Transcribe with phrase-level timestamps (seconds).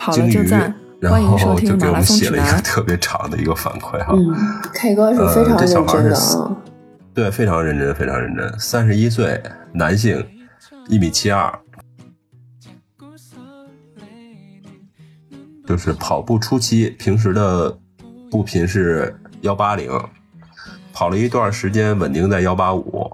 [0.00, 0.74] 跑了就赞。
[1.02, 2.62] 欢迎收听马拉松指南。
[2.62, 4.14] 特别长的一个反馈哈。
[4.14, 4.34] 嗯
[4.72, 6.56] ，K 哥是非常认真的啊。
[7.12, 8.58] 对，非常认真，非常认真。
[8.58, 9.40] 三十一岁，
[9.74, 10.24] 男性，
[10.88, 11.52] 一米七二，
[15.66, 17.78] 就是跑步初期，平时的
[18.30, 19.90] 步频是幺八零，
[20.94, 23.10] 跑了一段时间，稳定在幺八五，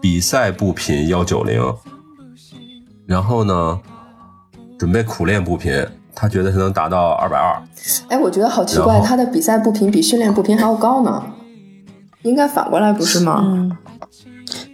[0.00, 1.62] 比赛步频幺九零，
[3.06, 3.80] 然后呢，
[4.78, 5.84] 准备苦练步频。
[6.18, 7.62] 他觉得是能达到二百二，
[8.08, 11.22] 哎，我觉得好奇怪，他的比赛步频比训练步频还要高呢，
[12.22, 13.42] 应该反过来不是吗？
[13.44, 13.76] 嗯，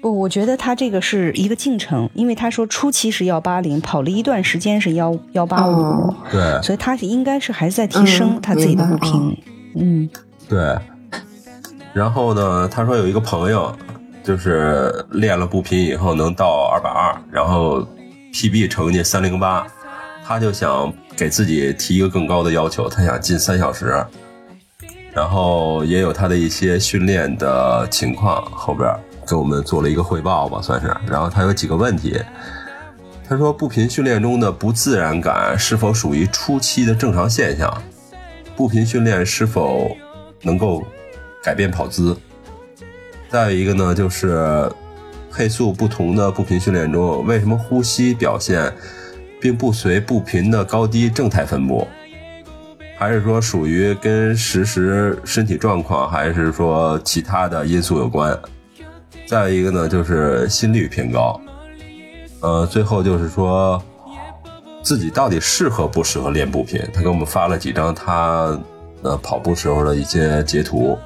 [0.01, 9.37] 不，我觉得他这个是一个进程，因为他说初期是幺八零，跑了一段时间是幺幺八五，对，所以他应该是还是在提升他自己的步频，
[9.75, 10.09] 嗯，
[10.49, 10.79] 对。
[11.93, 13.75] 然后呢，他说有一个朋友
[14.23, 17.85] 就是练了步频以后能到二百二，然后
[18.33, 19.67] PB 成绩三零八。
[20.25, 24.03] 他就想给自己提一个更高的要求，他想进三小时，
[25.13, 28.89] 然后也有他的一些训练的情况，后边
[29.29, 30.95] 给我们做了一个汇报吧，算是。
[31.07, 32.19] 然后他有几个问题，
[33.29, 37.83] 他说步频训练中的不自然感是否属于初期的正常现象？
[38.57, 39.97] 步频训练是否
[40.43, 40.83] 能够
[41.43, 42.17] 改变跑姿？
[43.29, 44.71] 再有一个呢，就是
[45.31, 48.73] 配速不同的步频训练中，为什么呼吸表现？
[49.43, 51.85] 并不随步频的高低正态分布，
[52.97, 58.39] 还是说属于跟实时身体状况，还是说其他的因素有关？
[59.27, 61.41] 再一个呢，就是心率偏高。
[62.41, 63.83] 呃，最后就是说
[64.81, 66.81] 自己到底适合不适合练步频？
[66.95, 68.57] 他给我们发了几张他
[69.03, 70.97] 呃跑步时候的一些截图，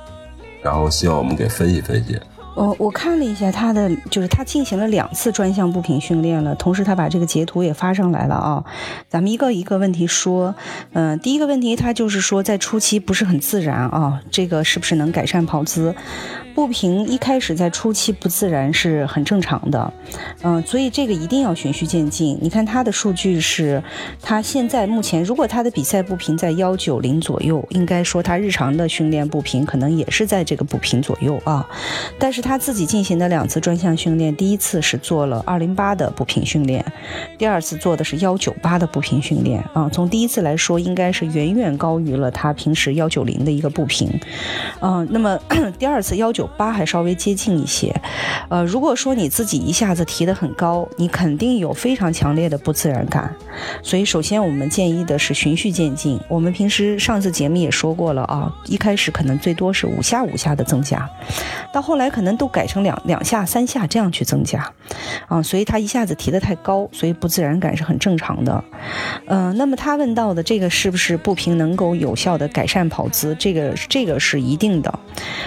[0.62, 2.20] 然后希望我们给分析分析。
[2.56, 8.64] 我我看了一下他的，就是他进行了两次专项步频训练了，同时他把这个截图也发上来了啊。
[9.10, 10.54] 咱们一个一个问题说，
[10.94, 15.94] 嗯，第一个问题他就是说在初期不是很自然啊，这个是不是能改善跑姿？
[16.54, 19.92] 步频一开始在初期不自然是很正常的，
[20.40, 22.38] 嗯，所以这个一定要循序渐进。
[22.40, 23.82] 你看他的数据是，
[24.22, 31.68] 他现在目前如果他的比赛步频在幺九零左右，应该说他日常的训练步频可能也是在这个步频左右啊。
[32.18, 36.84] 但是他自己进行的两次专项训练，第一次是做了二零八的步频训练，
[37.36, 39.90] 第二次做的是幺九八的步频训练啊。
[39.92, 44.08] 从第一次来说，应该是远远高于了他平时幺九零的一个步频，
[44.80, 45.38] 嗯，那么
[45.78, 46.46] 第二次幺九。
[46.56, 47.94] 八还稍微接近一些，
[48.48, 53.34] 呃，如果说你自己一下子提得很高，你肯定有非常强烈的不自然感。
[53.82, 56.20] 所以，首先我们建议的是循序渐进。
[56.28, 61.08] 我们平时上次节目也说过了啊，一开始可能最多是五下五下的增加，
[61.72, 64.72] 到后来可能都改成两两下三下这样去增加，
[65.28, 68.64] 啊，所以他一下子提得太高，所以不自然感是很正常的。
[69.26, 73.34] 嗯，那么他问到的这个是不是步频能够有效的改善跑姿？
[73.38, 74.98] 这个这个是一定的，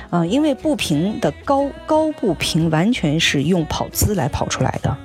[0.10, 1.20] 嗯，因为步频。
[1.20, 4.98] 的高高步频完全是用跑姿来跑出来的，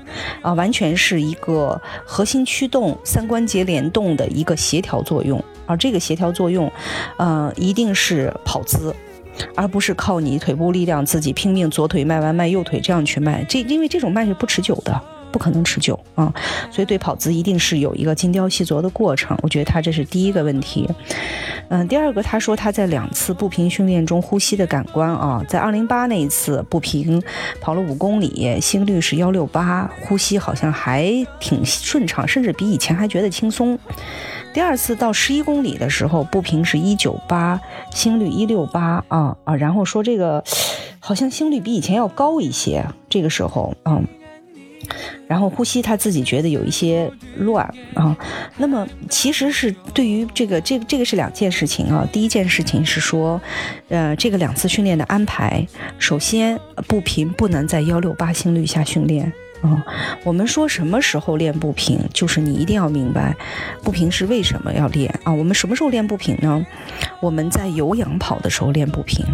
[0.43, 6.71] 啊，完全是一个核心驱动、三关节联动的一个协调作用，而这个协调作用，
[7.17, 8.95] 呃，一定是跑姿，
[9.55, 15.01] 而不是靠你腿部力量自己拼命左腿迈完迈右腿这样去迈，这因为这种迈是不持久的。
[15.33, 16.33] 不可能持久啊，
[16.71, 19.37] 所以对跑姿一定是有一个精雕细琢的过程。
[19.43, 20.89] 我觉得他这是第一个问题。
[21.71, 27.21] 嗯，第二个，他说他在两次步频训练中呼吸的感官啊，在二零八那一次步频
[27.61, 33.77] 跑了五公里，心率是幺六八，呼吸好像还挺顺畅，甚至比以前还觉得轻松。
[34.55, 37.61] 第二次到十一公里的时候，步频是一九八，
[37.93, 40.43] 心率一六八啊啊，然后说这个
[41.01, 44.07] 好像心率比以前要高一些，这个时候嗯。
[45.27, 48.17] 然后呼吸，他自己觉得有一些乱啊。
[48.59, 52.07] 那么其实是对于这个，这个这个是两件事情啊。
[52.13, 53.41] 第一件事情是说，
[53.89, 55.67] 呃，这个两次训练的安排，
[55.99, 59.33] 首先步频不能在幺六八心率下训练
[59.65, 59.85] 啊。
[60.23, 63.35] 我们说什么时候练步频，就是你一定要明白
[63.83, 65.33] 步频是为什么要练啊。
[65.33, 66.65] 我们什么时候练步频呢？
[67.21, 69.25] 我们在有氧跑的时候练步频。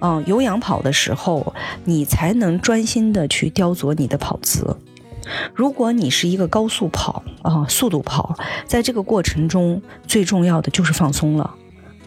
[0.00, 1.54] 嗯，有氧跑的时候，
[1.84, 4.76] 你才能专心的去雕琢你的跑姿。
[5.54, 8.36] 如果你是一个高速跑啊，速度跑，
[8.66, 11.54] 在这个过程中最重要的就是放松了，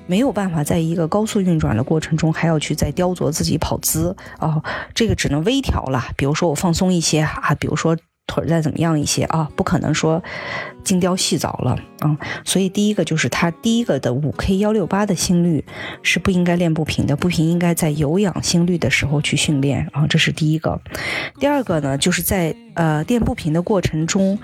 [0.09, 4.59] 没有办法在一个高速运转的过程中还要去再雕琢自己跑姿啊，
[4.95, 6.03] 这个只能微调了。
[6.17, 7.95] 比如说我放松一些啊，比如说。
[8.29, 10.23] 腿再怎么样一些啊，不可能说
[10.83, 12.15] 精雕细凿了啊。
[12.45, 15.65] 所以第一个就是他第一个的五 K 幺六八的心率
[16.03, 20.79] 是不应该练步频的，步频应该在有氧心率的时候去训练啊，这是第一个。
[21.39, 24.37] 第二个呢，就是在呃练步频的过程中，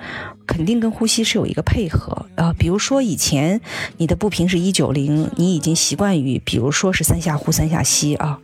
[0.48, 2.52] 肯定跟呼吸是有一个配合啊。
[2.58, 3.62] 比如说以前
[3.98, 8.40] 你的步频是一九零，你已经习惯于，比如说是三下呼三下吸啊。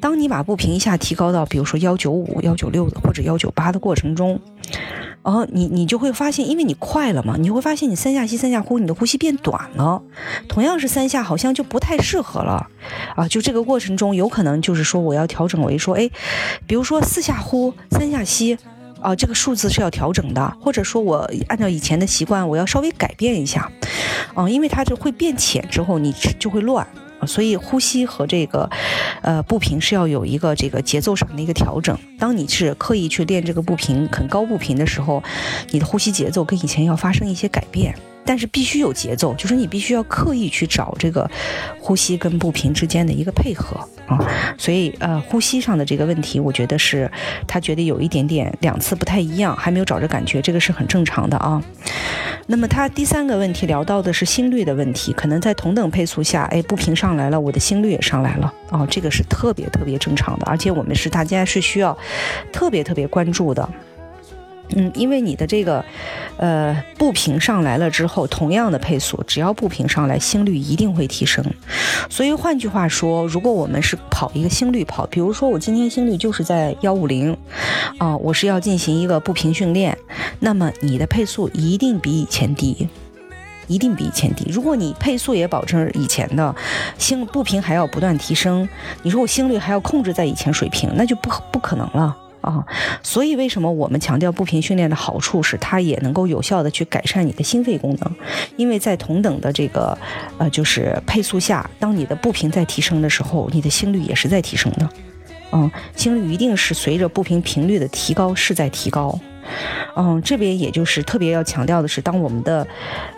[0.00, 4.40] 当你把步频一下提高到，比如说幺九五、幺九六的或者幺九八的过程中，
[5.24, 10.00] 然后你你就会发现，因为你快了嘛，你会发现你三下吸三下呼，你的呼吸变短了。
[10.48, 12.66] 同样是三下，好像就不太适合了
[13.14, 13.28] 啊。
[13.28, 16.08] 就这个过程中，有可能就是说我要调整为说，哎，
[16.66, 18.56] 比如说四下呼三下吸，
[19.00, 23.70] 啊，这个数字是要调整的，或者说我按照以前的习惯，我要稍微改变一下，
[24.34, 26.86] 嗯，因为它就会变浅之后，你就会乱。
[27.26, 28.68] 所以呼吸和这个，
[29.22, 31.98] 呃，步频是要有一个这个节奏上的一个调整。
[32.18, 35.22] 当你是刻意去练这个步频很高步频的时候，
[35.70, 37.94] 你的呼吸节奏跟以前要发生一些改变。
[38.28, 41.28] 但是必须有节奏，就是你必须要刻意去找这个
[41.80, 44.18] 呼吸跟步频之间的一个配合啊。
[44.58, 47.10] 所以呃，呼吸上的这个问题，我觉得是
[47.46, 51.62] 他觉得有一点点两次不太一样，还没有找着感觉，这个是很正常的啊。
[52.46, 61.96] 那么他第三个问题聊到的是心率的问题，可能在同等配速下，哎，步频上来了，我的心率也上来了啊，这个是特别特别正常的，而且我们是大家是需要
[62.52, 63.66] 特别特别关注的。
[64.76, 65.84] 嗯，因为你的这个，
[66.36, 71.44] 呃，步频上来了之后，同样的配速，只要步频上来，心率一定会提升。
[72.10, 77.36] 所以换句话说，如果我们是跑一个心率跑，比如说我今天心率就是在幺五零，
[77.98, 79.96] 啊，我是要进行一个步频训练，
[80.40, 82.88] 那么你的配速一定比以前低，
[83.66, 84.50] 一定比以前低。
[84.50, 86.54] 如果你配速也保证以前的，
[86.98, 88.68] 心步频还要不断提升，
[89.02, 92.16] 你说我心率还要控制在以前水平，那就不不可能了。
[92.48, 92.64] 啊，
[93.02, 98.10] 所以为什么我们强调步频训练的好处是它也能够有效的去改善你的心肺功能？
[98.56, 99.96] 因为在同等的这个
[100.38, 104.88] 呃就是配速下，当你的步频在提升的时候，你的心率也是在提升的。
[105.52, 109.18] 嗯，心率一定是随着步频频率的提高是在提高。
[109.96, 112.66] 嗯，这边也就是特别要强调的是，当我们的，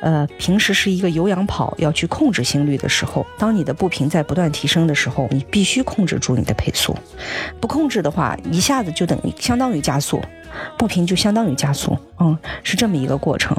[0.01, 6.97] 呃，平时是一个有氧跑要去控制心率的时候，当你的步频在不断提升的时候，你必须控制住你的配速，
[7.61, 10.23] 不控制的话，一下子就等于相当于加速，
[10.79, 13.57] 步频就相当于加速，嗯，是这么一个过程。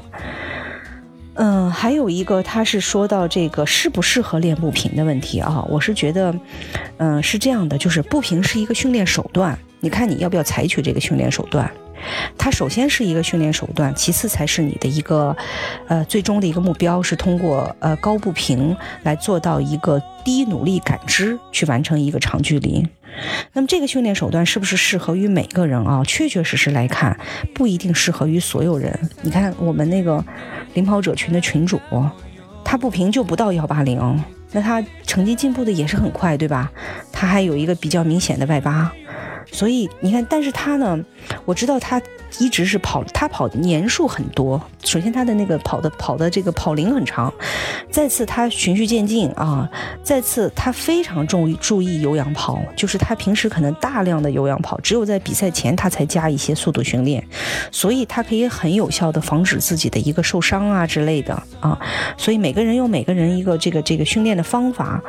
[1.36, 6.36] 嗯，还有一个他是说到这个适不适合练步频的问题啊，我是觉得，
[6.98, 11.72] 嗯，是这样的，就是步频是一个训练手段，你看你要不要采取这个训练手段？
[12.38, 15.36] 它首先是一个训练手段，其次才是你的一个，
[15.88, 22.88] 呃，最终的一个目标是通过呃高步频来做到一个低努力感知去完成一个长距离。
[23.52, 26.02] 那么这个训练手段是不是适合于每个人啊？
[26.06, 27.20] 确确实实来看，
[27.54, 28.98] 不一定适合于所有人。
[29.22, 30.24] 你看我们那个
[30.74, 31.80] 领跑者群的群主，
[32.64, 36.72] 他步频就不到幺八零，那他成绩进步的也是很快，对吧？
[37.12, 38.92] 他还有一个比较明显的外八。
[39.52, 41.04] 所以你看，但是他呢，
[41.46, 42.02] 我知道他
[42.40, 44.62] 一直是跑，他跑年数很多。
[44.84, 47.32] 首先，他的那个跑的跑的这个跑龄很长；
[47.90, 49.68] 再次，他循序渐进啊；
[50.04, 57.24] 再次，他非常注意注意有氧跑，就是他平时可能大量的有氧跑，只有在比赛前他才加一些速度训练，
[57.72, 61.78] 所以他可以很有效的防止自己的一个受伤啊之类的啊。
[62.18, 65.02] 所以每个人有每个人一个这个这个训练的方法，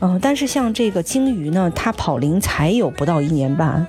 [0.00, 3.86] 嗯，但是像这个鲸鱼呢，他跑龄才有不到一年半。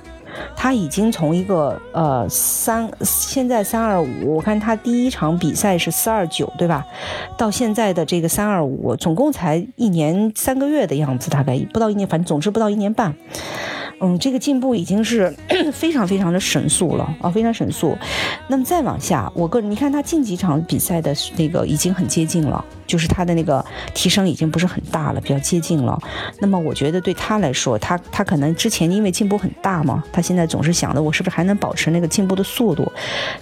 [0.56, 6.84] 他已经从一个呃三，现在三二五，我看他第一场比赛是四二九，对吧？
[7.36, 13.14] 到现在的这个三二五，总共才一年三个月的样子，大概不到一年，反正总之不到一年半。
[14.06, 15.34] 嗯，这个进步已经是
[15.72, 17.96] 非常非常的神速了啊，非常神速。
[18.48, 25.98] 那么再往下，我个人你看他近几场比赛的那个已经很接近了，就是他的那个提升已经不是很大了，比较接近了。
[26.38, 32.92] 那么我觉得对他来说，他他可能之前因为进步很大嘛，他现在总是想的我是不是还能保持那个进步的速度？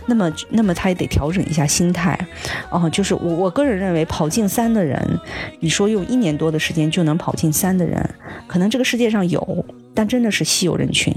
[0.07, 2.16] 那么那么他也得调整一下心态。
[2.71, 5.19] 啊，就是我我个人认为跑进三的人，
[5.59, 8.09] 你说用一年多的时间就能跑进三的人，
[8.47, 9.64] 可能这个世界上有。
[9.95, 11.15] 但真的是稀有人群，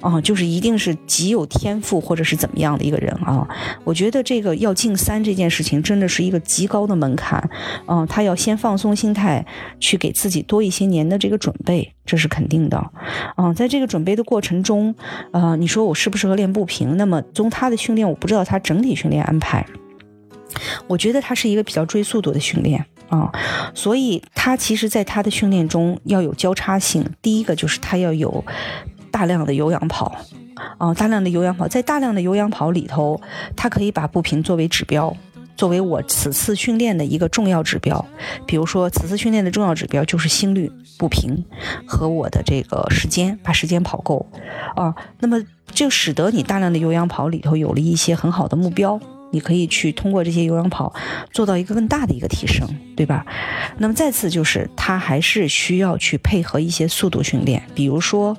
[0.00, 3.46] 啊，就是一定是极有天赋或者是怎么样的一个人啊。
[3.84, 7.48] 我觉得这个要进三这件事情真的是一个极高的门槛，
[7.86, 9.44] 嗯，他要先放松心态，
[9.80, 12.90] 去给自己多一些年的这个准备，这是肯定的，
[13.36, 14.94] 嗯，在这个准备的过程中，
[15.32, 16.96] 呃，你说我适不适合练步频？
[16.96, 19.66] 那么从他的训练，我不知道他整体训练安排，
[20.86, 22.84] 我觉得他是一个比较追速度的训练。
[23.08, 23.30] 啊，
[23.74, 27.04] 所以他其实，在他的训练中要有交叉性。
[27.22, 28.44] 第一个就是他要有。
[29.08, 30.14] 大量的有氧跑，
[30.76, 33.18] 啊，大量的有氧跑，在大量的有氧跑里头，
[33.56, 35.16] 他可以把步频作为指标。
[35.56, 38.04] 作为我此次训练的一个重要指标，
[38.46, 41.42] 比如说此次训练的重要指标就是心率、步频
[41.86, 44.26] 和我的这个时间，把时间跑够
[44.74, 49.00] 啊，那么就使得你大量的有氧跑里头有了一些很好的目标。
[49.32, 50.94] 你可以去通过这些有氧跑
[51.32, 53.24] 做到一个更大的一个提升，对吧？
[53.78, 58.36] 那么再次就是，他还是需要去配合一些速度训练，比如说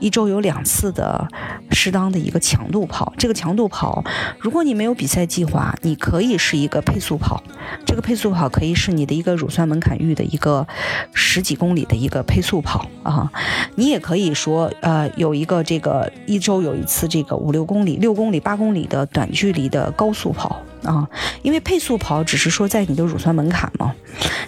[0.00, 1.28] 一周有两次的
[1.70, 3.12] 适当的一个强度跑。
[3.16, 4.04] 这个强度跑，
[4.40, 7.42] 如果你没有比赛计划，你可以是一个配速跑。
[7.86, 10.66] 这个配速跑可以是你的一个乳酸门槛域的一个
[11.14, 13.30] 十几公里的一个配速跑啊。
[13.76, 20.60] 你也可以说，呃，有一个这个一周有一次这个五六公里、六公里、八公里的短距离的高速跑。
[20.82, 21.06] 啊，
[21.42, 23.94] 因为配速跑只是说在你的乳酸门槛嘛，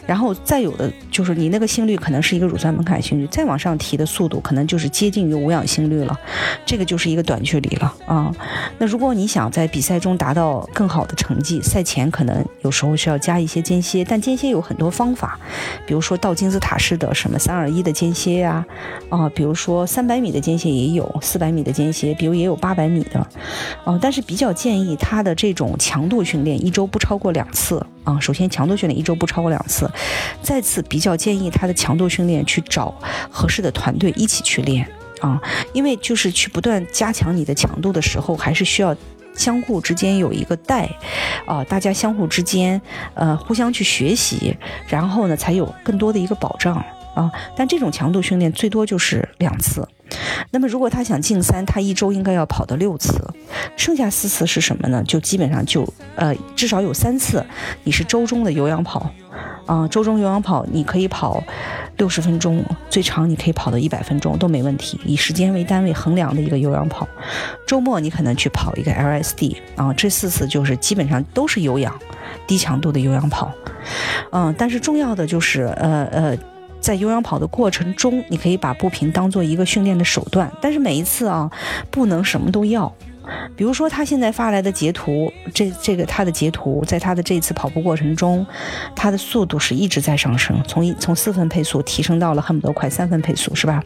[0.06, 6.18] 然后再有的就是你那个心率可能是一个乳酸门槛心率，再往上提的速度可能就是接近于无氧心率了，
[6.64, 8.34] 这个就是一个短距离了啊。
[8.78, 15.38] 那如果你想在比赛中达到更好的成绩，赛前可能有时候需要加一些间歇，但间歇有很多方法，
[15.86, 18.64] 比如说倒金字塔式的什么三二一的间歇呀，
[19.10, 23.20] 啊，比如说三百米的间歇也有，四百米的间歇，比如也有八百米的，
[23.84, 26.22] 啊，但是比较建议它的这种强度。
[26.22, 29.88] 训练一周不超过两次啊，首先强度训练一周不超过两次，
[30.42, 32.94] 再次比较建议他的强度训练去找
[33.30, 34.88] 合适的团队一起去练。
[35.20, 35.40] 啊，
[35.72, 38.96] 因为就是去不断加强你的强度的时候，还是需要
[39.36, 40.90] 相互之间有一个带。
[41.46, 42.80] 啊，大家相互之间
[43.14, 44.56] 呃互相去学习，
[44.88, 46.74] 然后呢才有更多的一个保障。
[47.14, 49.86] 啊，但这种强度训练最多就是两次。
[50.50, 53.12] 那么，如果他想进三，他一周应该要跑的六次，
[53.76, 55.02] 剩下四次是什么呢？
[55.06, 57.44] 就基本上就呃，至少有三次，
[57.84, 59.10] 你是周中的有氧跑，
[59.66, 61.42] 啊，周中有氧跑你可以跑
[61.96, 67.08] 六十分钟，最长你可以跑到一百分钟都没问题，以时间为单位衡量的一个有氧跑。
[67.66, 71.98] 周末你可能去跑一个 LSD，啊，这四次就是基本上都是有氧，
[72.46, 73.52] 低强度的有氧跑，
[74.30, 76.38] 嗯，但是重要的就是呃呃。
[76.82, 81.50] 在有氧跑的过程中，你可以把步频当做一个训练的手段，但是每一次啊，
[81.90, 82.92] 不能什么都要。
[83.54, 88.44] 比如说他现在发来的截图，这这个他的截图，在他的这次跑步过程中，
[88.96, 93.80] 他的速度是一直在上升，从一从四分配速提升到了恨不得快三分配速，是吧？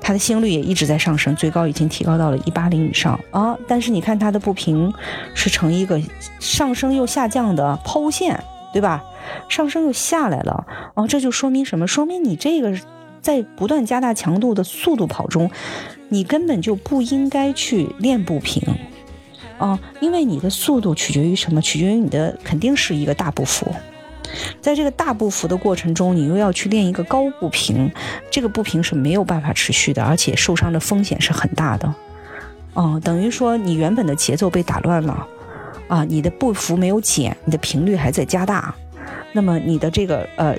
[0.00, 3.56] 他的心率也一直在上升，最高已经提高到了一八零以上啊。
[3.66, 4.92] 但是你看他的步频
[5.34, 6.00] 是呈一个
[6.38, 8.40] 上升又下降的抛物线，
[8.72, 9.02] 对吧？
[9.48, 11.86] 上升又下来了，哦，这就说明什么？
[11.86, 12.72] 说明你这个
[13.20, 15.50] 在不断加大强度的速度跑中，
[16.08, 18.62] 你根本就不应该去练步频，
[19.58, 21.60] 哦，因为你的速度取决于什么？
[21.60, 23.66] 取决于你的肯定是一个大步幅，
[24.60, 27.90] 在这个大步幅的过程中，你又要去练一个高步频，
[28.30, 31.94] 这个步频是没有办法持续的，而且受伤的风险是很大的，
[32.74, 35.26] 哦，等于说你原本的节奏被打乱了，
[35.86, 38.74] 啊，你的步幅没有减，你的频率还在加大。
[39.32, 40.54] 那么你的这个呃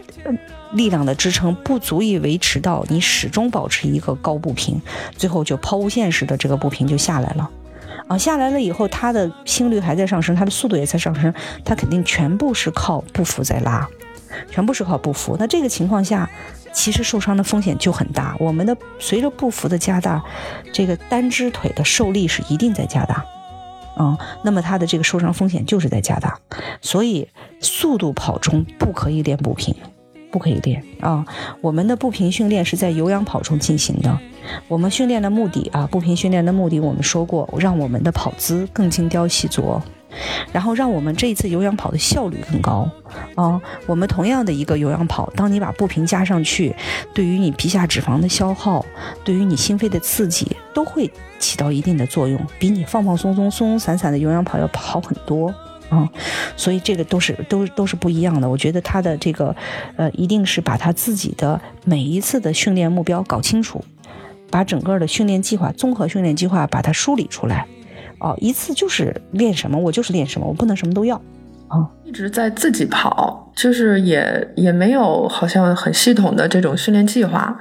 [0.74, 4.82] 力量的支撑不足以维持到你始终保持一个高步频，
[5.16, 7.50] 最后就抛物线式的这个步频就下来了，
[8.08, 13.88] 啊下来了以后，它的心率还在上升，它的速度也在上升，它肯定全部是靠步幅在拉，
[14.50, 15.38] 全部是靠步幅。
[15.40, 16.28] 那这个情况下，
[16.74, 18.36] 其实受伤的风险就很大。
[18.40, 20.24] 我们的随着步幅的加大，
[20.72, 23.24] 这个单只腿的受力是一定在加大。
[23.98, 26.40] 嗯，那么他的这个受伤风险就是在加大，
[26.82, 27.28] 所以
[27.60, 29.76] 速度跑中不可以练步频，
[30.32, 31.26] 不可以练啊。
[31.62, 34.18] 我们的步频训练是在有氧跑中进行的，
[34.68, 39.82] 我们训练的目的啊，步频训练的目的我们说过，让我们的跑姿更精雕细琢。
[40.52, 42.90] 然后让我们这一次有氧跑的效率更高
[43.36, 43.62] 啊！
[43.86, 46.76] 我们同样的一个有氧跑，当你把步频加上去，
[47.14, 48.86] 对于你皮下脂肪的消耗，
[49.24, 55.54] 对于你心肺的刺激，都会起到一定的作用，比你放放松松、松松散散的有氧跑要好很多
[55.90, 56.10] 啊！
[56.56, 58.50] 所以这个都是都都是不一样的。
[58.50, 59.56] 我觉得他的这个
[59.96, 63.84] 呃，一定是把他自己的每一次的训练目标搞清楚，
[64.50, 67.66] 把整个的训练计划、综合训练计划把它梳理出来。
[68.24, 71.18] 哦，一次就是练什么，我就是练什么，我不能什么都要，
[71.68, 77.60] 啊，一直在自己跑，就是也也没有好像很系统的这种训练计划，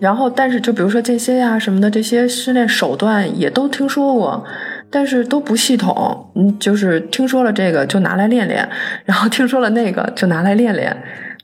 [0.00, 4.44] 然后但是就比如说间歇呀什么的这些训练手段也都听说过，
[4.90, 8.68] 但是都不系统，嗯，就是听说了这个就拿来练练，
[9.04, 10.96] 然后听说了那个就拿来练练，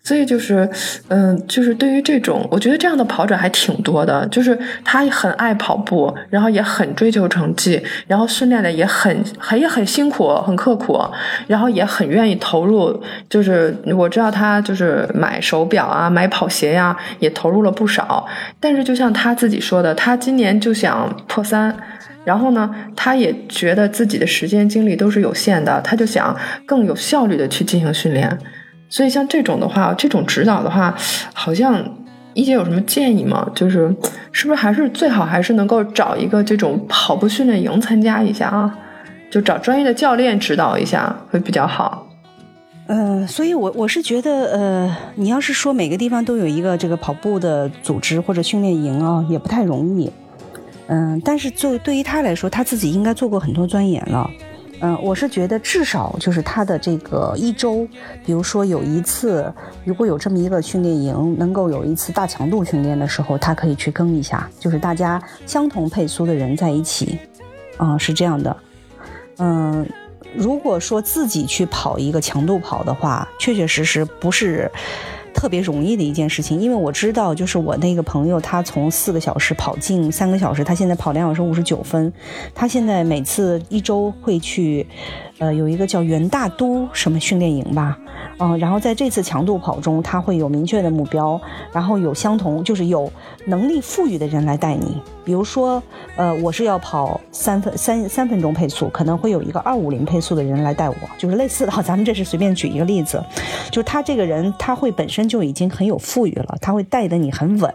[0.03, 0.69] 所以就是，
[1.09, 4.27] 嗯，就是对于这种，我觉得这样的跑者还挺多的。
[4.29, 10.99] 就是他很爱跑步，然后也很追求成绩，然后训练的也很很也很辛苦，很刻苦，
[11.47, 13.01] 然后也很愿意投入。
[13.29, 18.27] 就是我知道他就是买手表啊，买跑鞋呀，也投入了不少。
[18.59, 21.77] 但是就像他自己说的，他今年就想破三，
[22.25, 28.39] 然后呢，他也觉得自己的时间精力都是有限的，他就想更有效率的去进行训练。
[28.91, 30.95] 所以像这种的话，这种指导的话，
[31.33, 31.83] 好像
[32.35, 33.51] 一姐有什么建议吗？
[33.55, 33.95] 就是
[34.33, 38.79] 是不是还是最好还是能够找一个这种跑步训练营参加一下啊？
[39.31, 42.09] 就找专业的教练指导一下会比较好。
[42.89, 50.11] 呃，所以我我是觉得，呃，你要是说每个地方都有一个这个跑步的组织或者训练营啊，也不太容易。
[50.89, 54.29] 嗯，但是作为对于他来说，他自己应该做过很多钻研了。
[54.81, 57.87] 嗯，我是觉得至少就是他的这个一周，
[58.25, 59.53] 比如说有一次，
[59.85, 67.19] 如果有这么一个训练营，能够有一次大强度训练的时候，他可以去跟一下，就是大家相同配速的人在一起，
[67.77, 68.57] 啊，是这样的。
[69.39, 69.87] 嗯，
[70.35, 74.71] 如果说自己去跑一个强度跑的话，确确实实不是。
[75.35, 82.13] 特别容易的一件事情，因为我知道，就是我那个朋友，他从四个小时跑进三个小时，他现在跑两小时五十九分，
[82.55, 84.87] 他现在每次一周会去。
[85.41, 87.99] 呃，有一个叫元大都什么训练营吧，
[88.39, 91.41] 嗯，然后在这次强度跑中，他会有明确的目标，
[91.73, 93.11] 然后有相同，就是有
[93.47, 95.01] 能力富裕的人来带你。
[95.25, 95.83] 比如说，
[96.17, 101.73] 呃，我是要跑三分三三分钟配速，可能会有一个二五零配速的人来带我，就是类似的。
[101.83, 103.25] 咱们这是随便举一个例子，
[103.71, 107.73] 就是他这个人他会本身就已经很有富裕了，他会带的你很稳，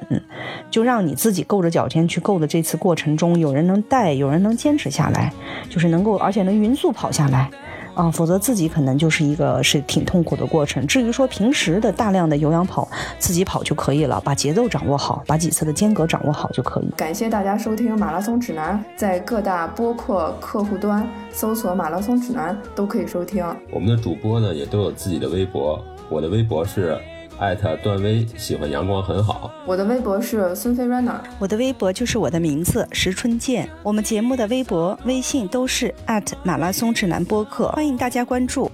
[0.70, 5.34] 就让你自己够着脚尖去够的这次过程中，有人能带，有人能坚持下来，
[5.70, 7.50] 就是能够而且能匀速跑下来。
[7.96, 10.86] 啊，否则自己可能就是一个是挺痛苦的过程。
[10.86, 12.88] 至于说平时的大量的有氧跑，
[13.18, 16.90] 自己跑就可以了，把节奏掌握好，把几次的间隔掌握好就可以。
[16.98, 23.44] 感谢大家收听《马拉松指南》，在各大播客客户端搜索“马拉松指南”都可以收听。
[23.72, 27.00] 我们的主播呢也都有自己的微博，我的微博是。
[27.40, 29.52] 艾特段威喜欢阳光很好。
[29.66, 33.70] 我的微博是孙飞 runner，我的微博就是我的名字石春健。
[33.84, 38.72] 我们节目的微博、微信都是艾特马拉松指南播客，欢迎大家关注。